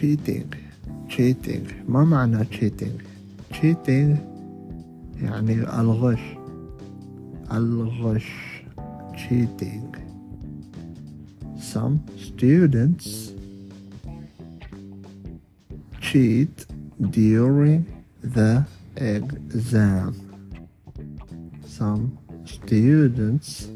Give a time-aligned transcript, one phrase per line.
[0.00, 0.48] cheating
[1.08, 3.00] cheating ما معنى cheating
[3.52, 4.16] cheating
[5.22, 6.20] يعني الغش
[7.52, 8.32] الغش
[9.16, 9.96] cheating
[11.58, 13.32] some students
[16.00, 16.66] cheat
[17.10, 17.84] during
[18.22, 18.64] the
[18.96, 20.14] exam
[21.66, 23.68] some students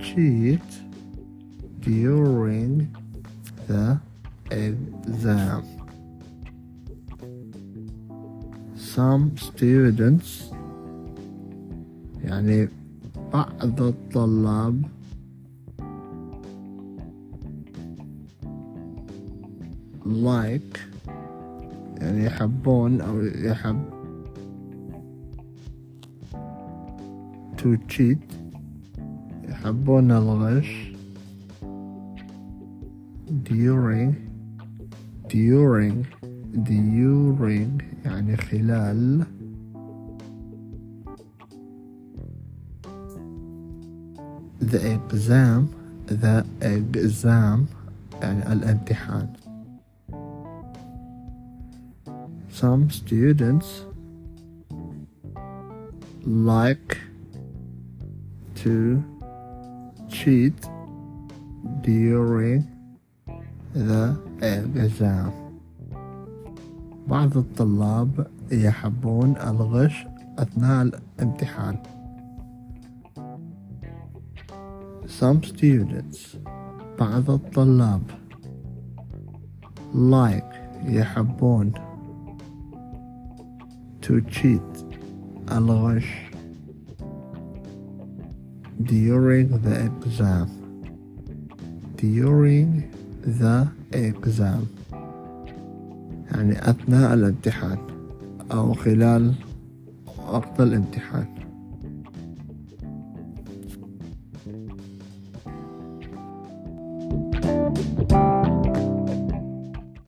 [0.00, 0.68] cheat
[1.80, 2.94] during
[3.66, 4.00] the
[4.50, 5.64] exam.
[8.76, 10.52] Some students
[12.24, 12.68] يعني
[13.32, 14.82] بعض الطلاب
[20.04, 20.78] like
[22.00, 23.84] يعني يحبون أو يحب
[27.56, 28.18] to cheat
[29.48, 30.92] يحبون الغش
[33.44, 34.25] during
[35.28, 36.06] during
[36.64, 39.24] during يعني خلال
[44.60, 45.68] the exam
[46.06, 47.66] the exam
[48.22, 49.28] يعني الامتحان
[52.50, 53.84] some students
[56.24, 56.98] like
[58.54, 59.02] to
[60.08, 60.54] cheat
[61.82, 62.62] during
[63.76, 64.16] the
[64.76, 65.30] exam
[67.08, 70.06] بعض الطلاب يحبون الغش
[70.38, 70.82] أثناء
[71.18, 71.76] الامتحان
[75.06, 76.36] Some students
[76.98, 78.02] بعض الطلاب
[79.94, 81.72] like يحبون
[84.02, 84.84] to cheat
[85.52, 86.32] الغش
[88.82, 90.48] during the exam
[91.96, 92.90] during
[93.27, 94.63] the exam
[96.31, 97.77] يعني أثناء الامتحان
[98.51, 99.33] أو خلال
[100.31, 101.25] وقت الامتحان.